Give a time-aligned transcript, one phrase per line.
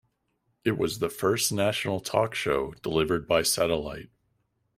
[0.65, 4.09] It was the first national talk show delivered by satellite.